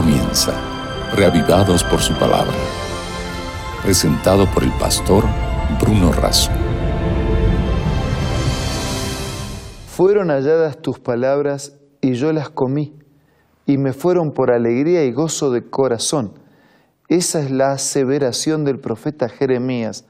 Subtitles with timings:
[0.00, 0.52] comienza,
[1.16, 2.54] reavivados por su palabra.
[3.82, 5.24] Presentado por el pastor
[5.80, 6.52] Bruno Razo.
[9.88, 12.96] Fueron halladas tus palabras y yo las comí,
[13.66, 16.34] y me fueron por alegría y gozo de corazón.
[17.08, 20.06] Esa es la aseveración del profeta Jeremías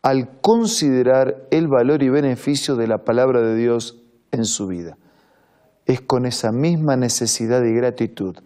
[0.00, 4.96] al considerar el valor y beneficio de la palabra de Dios en su vida.
[5.86, 8.36] Es con esa misma necesidad y gratitud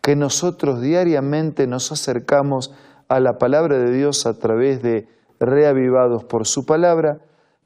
[0.00, 2.72] que nosotros diariamente nos acercamos
[3.08, 5.08] a la palabra de Dios a través de
[5.38, 7.18] reavivados por su palabra,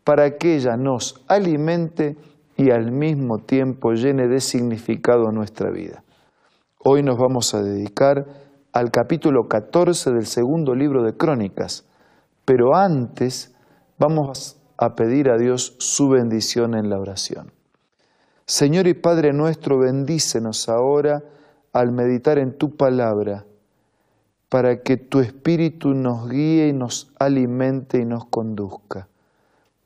[0.05, 2.17] para que ella nos alimente
[2.57, 6.05] y al mismo tiempo llene de significado nuestra vida.
[6.79, 8.27] Hoy nos vamos a dedicar
[8.73, 11.87] al capítulo 14 del segundo libro de Crónicas,
[12.45, 13.55] pero antes
[13.99, 17.53] vamos a pedir a Dios su bendición en la oración.
[18.47, 21.23] Señor y Padre nuestro, bendícenos ahora
[21.75, 23.45] al meditar en tu palabra,
[24.49, 29.09] para que tu Espíritu nos guíe y nos alimente y nos conduzca.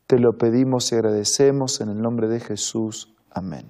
[0.07, 3.15] Te lo pedimos y agradecemos en el nombre de Jesús.
[3.31, 3.67] Amén.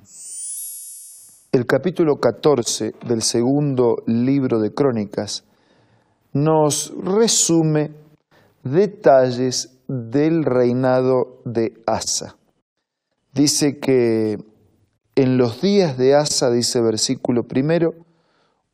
[1.53, 5.45] El capítulo 14 del segundo libro de Crónicas
[6.33, 7.93] nos resume
[8.65, 12.37] detalles del reinado de Asa.
[13.33, 14.39] Dice que
[15.15, 17.95] en los días de Asa, dice versículo primero,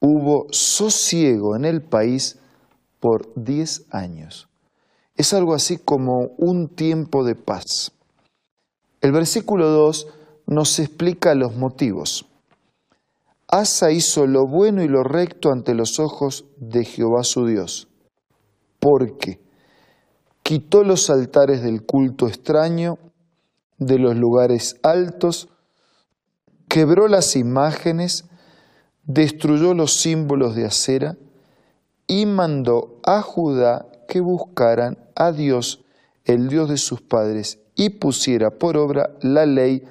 [0.04, 2.38] hubo sosiego en el país
[3.00, 4.48] por diez años.
[5.16, 7.92] Es algo así como un tiempo de paz.
[9.00, 10.06] El versículo 2
[10.46, 12.26] nos explica los motivos.
[13.48, 17.88] Asa hizo lo bueno y lo recto ante los ojos de Jehová su Dios,
[18.80, 19.40] porque
[20.42, 22.98] quitó los altares del culto extraño,
[23.78, 25.48] de los lugares altos,
[26.68, 28.28] quebró las imágenes,
[29.06, 31.16] destruyó los símbolos de acera
[32.06, 35.84] y mandó a Judá que buscaran a Dios,
[36.24, 39.82] el Dios de sus padres, y pusiera por obra la ley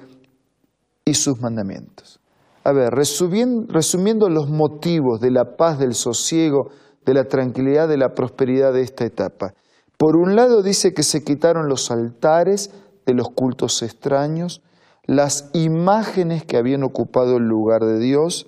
[1.04, 2.20] y sus mandamientos.
[2.64, 6.70] A ver, resumiendo, resumiendo los motivos de la paz, del sosiego,
[7.04, 9.54] de la tranquilidad, de la prosperidad de esta etapa.
[9.98, 12.70] Por un lado dice que se quitaron los altares
[13.04, 14.62] de los cultos extraños,
[15.04, 18.46] las imágenes que habían ocupado el lugar de Dios,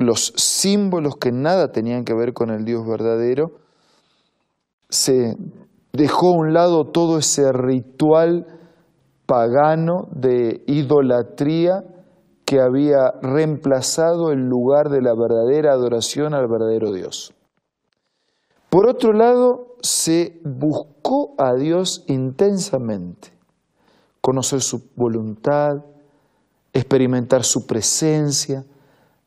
[0.00, 3.52] los símbolos que nada tenían que ver con el Dios verdadero,
[4.88, 5.36] se
[5.92, 8.46] dejó a un lado todo ese ritual
[9.26, 11.84] pagano de idolatría
[12.46, 17.32] que había reemplazado el lugar de la verdadera adoración al verdadero Dios.
[18.70, 23.32] Por otro lado, se buscó a Dios intensamente,
[24.20, 25.84] conocer su voluntad,
[26.72, 28.64] experimentar su presencia,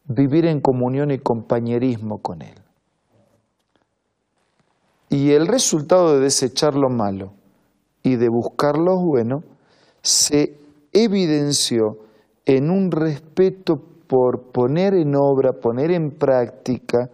[0.06, 2.56] vivir en comunión y compañerismo con Él.
[5.10, 7.34] Y el resultado de desechar lo malo
[8.02, 9.44] y de buscar lo bueno
[10.02, 10.58] se
[10.92, 12.00] evidenció
[12.46, 17.10] en un respeto por poner en obra, poner en práctica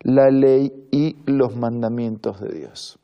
[0.00, 2.98] la ley y los mandamientos de Dios.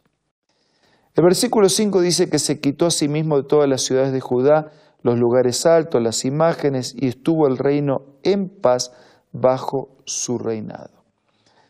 [1.15, 4.21] El versículo 5 dice que se quitó a sí mismo de todas las ciudades de
[4.21, 8.91] Judá los lugares altos, las imágenes, y estuvo el reino en paz
[9.34, 11.05] bajo su reinado.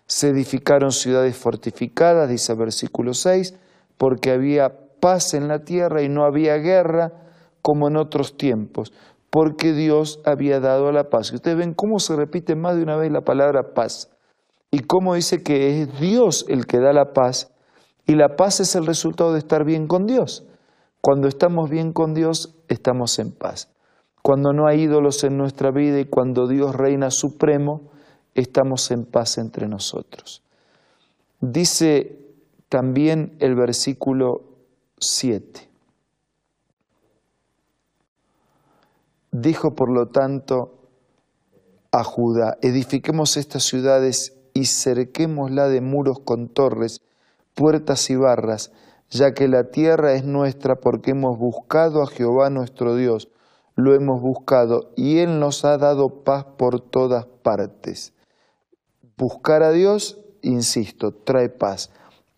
[0.06, 3.54] Se edificaron ciudades fortificadas, dice el versículo 6,
[3.96, 7.12] porque había paz en la tierra y no había guerra
[7.62, 8.92] como en otros tiempos,
[9.30, 11.32] porque Dios había dado la paz.
[11.32, 14.10] Y ustedes ven cómo se repite más de una vez la palabra paz
[14.70, 17.50] y cómo dice que es Dios el que da la paz
[18.06, 20.46] y la paz es el resultado de estar bien con Dios.
[21.00, 23.73] Cuando estamos bien con Dios, estamos en paz.
[24.24, 27.90] Cuando no hay ídolos en nuestra vida y cuando Dios reina supremo,
[28.34, 30.42] estamos en paz entre nosotros.
[31.42, 32.16] Dice
[32.70, 34.44] también el versículo
[34.96, 35.68] 7.
[39.30, 40.88] Dijo por lo tanto
[41.92, 47.02] a Judá, edifiquemos estas ciudades y cerquémosla de muros con torres,
[47.52, 48.72] puertas y barras,
[49.10, 53.28] ya que la tierra es nuestra porque hemos buscado a Jehová nuestro Dios,
[53.76, 58.12] lo hemos buscado y Él nos ha dado paz por todas partes.
[59.16, 61.90] Buscar a Dios, insisto, trae paz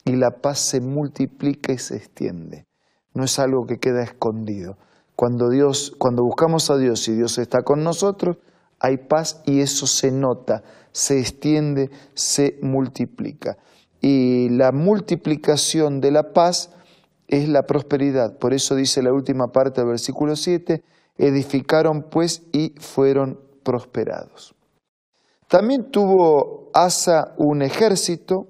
[0.05, 2.67] y la paz se multiplica y se extiende.
[3.15, 4.79] No es algo que queda escondido.
[5.15, 8.37] Cuando Dios, cuando buscamos a Dios y Dios está con nosotros,
[8.79, 10.63] hay paz y eso se nota,
[10.93, 13.57] se extiende, se multiplica.
[14.01, 16.71] Y la multiplicación de la paz
[17.29, 18.39] es la prosperidad.
[18.39, 20.85] Por eso dice la última parte del versículo 7,
[21.19, 24.55] edificaron pues y fueron prosperados.
[25.49, 28.49] También tuvo Asa un ejército,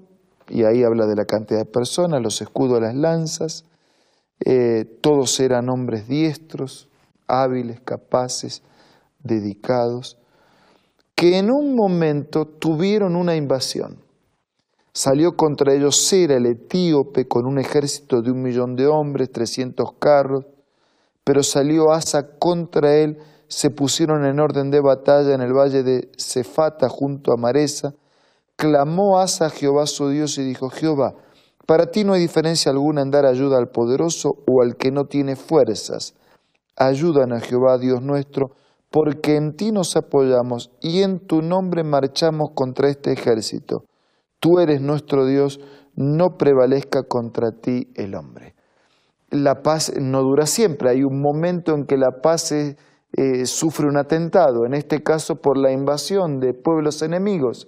[0.49, 3.65] y ahí habla de la cantidad de personas, los escudos, las lanzas,
[4.45, 6.89] eh, todos eran hombres diestros,
[7.27, 8.63] hábiles, capaces,
[9.19, 10.17] dedicados,
[11.15, 13.97] que en un momento tuvieron una invasión.
[14.93, 19.93] Salió contra ellos Sera, el etíope, con un ejército de un millón de hombres, trescientos
[19.99, 20.45] carros,
[21.27, 23.17] pero salió Asa contra él,
[23.49, 27.95] se pusieron en orden de batalla en el valle de Cefata junto a Maresa,
[28.55, 31.15] clamó Asa a Jehová su Dios y dijo, Jehová,
[31.65, 35.03] para ti no hay diferencia alguna en dar ayuda al poderoso o al que no
[35.03, 36.13] tiene fuerzas.
[36.77, 38.51] Ayudan a Jehová Dios nuestro,
[38.89, 43.83] porque en ti nos apoyamos y en tu nombre marchamos contra este ejército.
[44.39, 45.59] Tú eres nuestro Dios,
[45.93, 48.56] no prevalezca contra ti el hombre.
[49.29, 53.97] La paz no dura siempre, hay un momento en que la paz eh, sufre un
[53.97, 57.67] atentado, en este caso por la invasión de pueblos enemigos.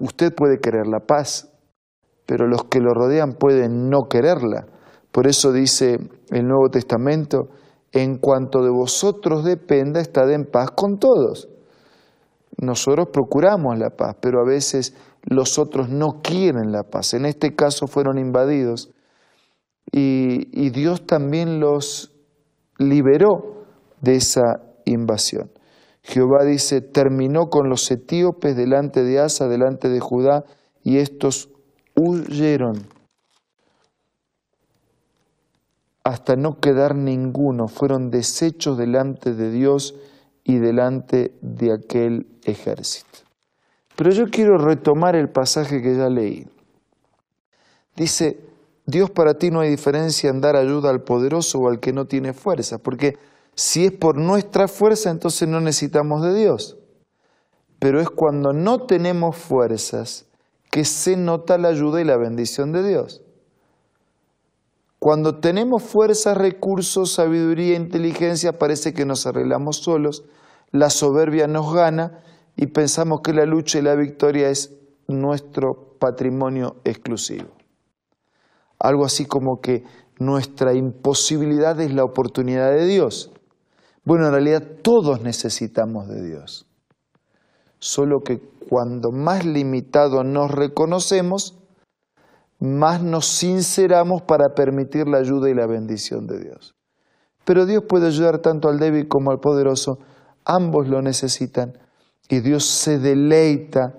[0.00, 1.52] Usted puede querer la paz,
[2.26, 4.66] pero los que lo rodean pueden no quererla.
[5.12, 5.98] Por eso dice
[6.30, 7.48] el Nuevo Testamento,
[7.92, 11.48] en cuanto de vosotros dependa, estad en paz con todos.
[12.56, 17.14] Nosotros procuramos la paz, pero a veces los otros no quieren la paz.
[17.14, 18.90] En este caso fueron invadidos
[19.92, 22.12] y, Dios también los
[22.78, 23.64] liberó
[24.00, 25.50] de esa invasión.
[26.02, 30.44] Jehová dice, terminó con los etíopes delante de Asa, delante de Judá,
[30.82, 31.50] y estos
[31.94, 32.86] huyeron
[36.04, 39.94] hasta no quedar ninguno, fueron deshechos delante de Dios
[40.44, 43.20] y delante de aquel ejército.
[43.96, 46.46] Pero yo quiero retomar el pasaje que ya leí.
[47.96, 48.40] Dice,
[48.90, 52.06] Dios para ti no hay diferencia en dar ayuda al poderoso o al que no
[52.06, 53.16] tiene fuerza, porque
[53.54, 56.76] si es por nuestra fuerza, entonces no necesitamos de Dios.
[57.78, 60.26] Pero es cuando no tenemos fuerzas
[60.70, 63.22] que se nota la ayuda y la bendición de Dios.
[64.98, 70.24] Cuando tenemos fuerza, recursos, sabiduría, inteligencia, parece que nos arreglamos solos,
[70.72, 72.22] la soberbia nos gana
[72.56, 74.74] y pensamos que la lucha y la victoria es
[75.08, 77.59] nuestro patrimonio exclusivo.
[78.80, 79.84] Algo así como que
[80.18, 83.30] nuestra imposibilidad es la oportunidad de Dios.
[84.04, 86.66] Bueno, en realidad todos necesitamos de Dios.
[87.78, 91.58] Solo que cuando más limitado nos reconocemos,
[92.58, 96.74] más nos sinceramos para permitir la ayuda y la bendición de Dios.
[97.44, 99.98] Pero Dios puede ayudar tanto al débil como al poderoso,
[100.44, 101.78] ambos lo necesitan
[102.28, 103.94] y Dios se deleita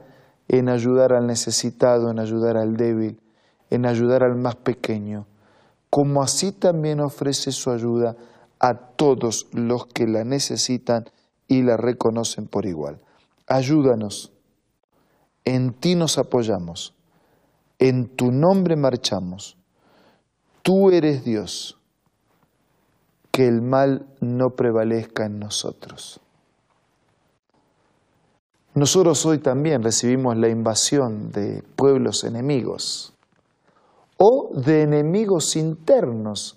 [0.48, 3.20] en ayudar al necesitado, en ayudar al débil,
[3.71, 5.25] en ayudar al más pequeño,
[5.89, 8.15] como así también ofrece su ayuda
[8.59, 11.06] a todos los que la necesitan
[11.47, 13.01] y la reconocen por igual.
[13.47, 14.31] Ayúdanos
[15.44, 16.94] en ti nos apoyamos,
[17.79, 19.57] en tu nombre marchamos.
[20.62, 21.79] Tú eres Dios,
[23.31, 26.19] que el mal no prevalezca en nosotros.
[28.75, 33.13] Nosotros hoy también recibimos la invasión de pueblos enemigos
[34.23, 36.56] o de enemigos internos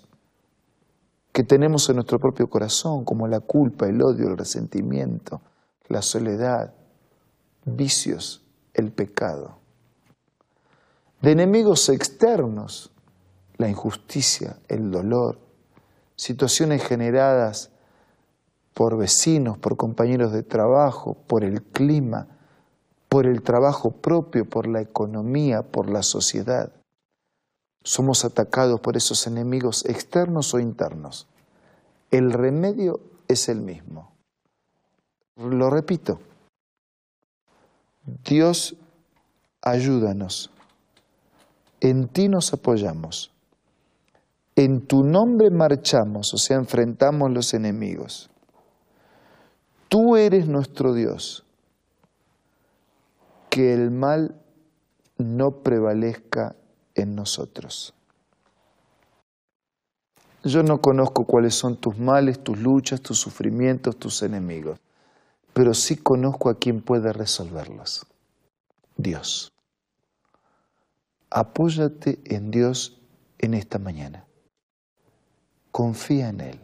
[1.33, 5.41] que tenemos en nuestro propio corazón, como la culpa, el odio, el resentimiento,
[5.87, 6.75] la soledad,
[7.65, 8.43] vicios
[8.75, 9.57] el pecado.
[11.21, 12.91] De enemigos externos,
[13.57, 15.39] la injusticia, el dolor,
[16.15, 17.71] situaciones generadas
[18.75, 22.27] por vecinos, por compañeros de trabajo, por el clima,
[23.09, 26.71] por el trabajo propio, por la economía, por la sociedad.
[27.85, 31.27] Somos atacados por esos enemigos externos o internos.
[32.09, 34.11] El remedio es el mismo.
[35.35, 36.19] Lo repito,
[38.23, 38.75] Dios,
[39.61, 40.49] ayúdanos.
[41.79, 43.31] En ti nos apoyamos.
[44.55, 48.31] En tu nombre marchamos, o sea, enfrentamos los enemigos.
[49.89, 51.45] Tú eres nuestro Dios.
[53.51, 54.41] Que el mal
[55.19, 56.55] no prevalezca
[56.95, 57.93] en nosotros.
[60.43, 64.79] Yo no conozco cuáles son tus males, tus luchas, tus sufrimientos, tus enemigos
[65.55, 68.05] pero sí conozco a quien puede resolverlos.
[68.97, 69.53] Dios.
[71.29, 72.99] Apóyate en Dios
[73.37, 74.25] en esta mañana.
[75.71, 76.59] Confía en Él.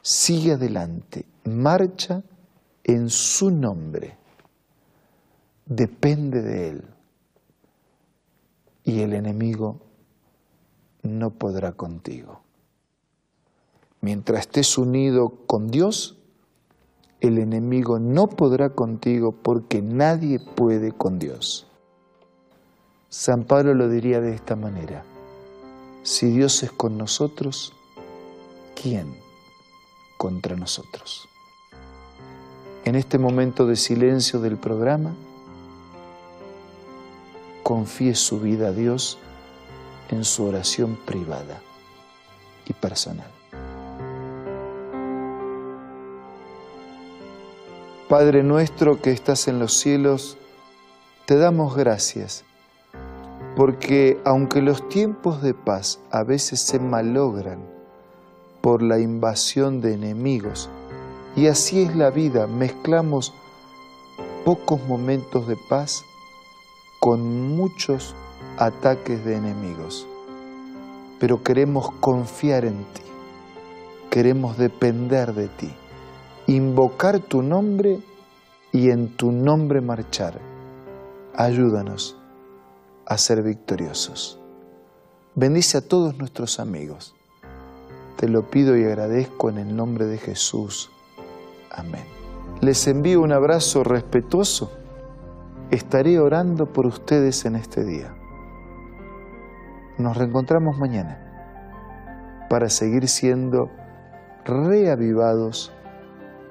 [0.00, 1.26] Sigue adelante.
[1.42, 2.22] Marcha
[2.84, 4.16] en su nombre.
[5.66, 6.93] Depende de Él.
[8.84, 9.80] Y el enemigo
[11.02, 12.40] no podrá contigo.
[14.00, 16.18] Mientras estés unido con Dios,
[17.20, 21.66] el enemigo no podrá contigo porque nadie puede con Dios.
[23.08, 25.04] San Pablo lo diría de esta manera,
[26.02, 27.72] si Dios es con nosotros,
[28.74, 29.14] ¿quién
[30.18, 31.26] contra nosotros?
[32.84, 35.14] En este momento de silencio del programa,
[37.64, 39.18] confíe su vida a Dios
[40.10, 41.60] en su oración privada
[42.66, 43.26] y personal.
[48.08, 50.36] Padre nuestro que estás en los cielos,
[51.24, 52.44] te damos gracias,
[53.56, 57.64] porque aunque los tiempos de paz a veces se malogran
[58.60, 60.68] por la invasión de enemigos,
[61.34, 63.32] y así es la vida, mezclamos
[64.44, 66.04] pocos momentos de paz
[67.04, 68.14] con muchos
[68.56, 70.06] ataques de enemigos,
[71.20, 73.02] pero queremos confiar en ti,
[74.08, 75.70] queremos depender de ti
[76.46, 78.00] invocar tu nombre
[78.72, 80.40] y en tu nombre marchar.
[81.34, 82.16] Ayúdanos
[83.04, 84.40] a ser victoriosos.
[85.34, 87.14] Bendice a todos nuestros amigos.
[88.16, 90.90] Te lo pido y agradezco en el nombre de Jesús.
[91.70, 92.04] Amén.
[92.62, 94.70] Les envío un abrazo respetuoso.
[95.70, 98.14] Estaré orando por ustedes en este día.
[99.98, 101.18] Nos reencontramos mañana
[102.50, 103.70] para seguir siendo
[104.44, 105.72] reavivados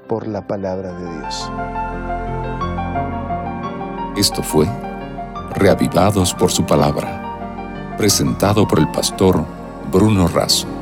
[0.07, 1.51] por la palabra de Dios.
[4.17, 4.67] Esto fue
[5.55, 9.45] Reavivados por su palabra, presentado por el pastor
[9.91, 10.72] Bruno Razo.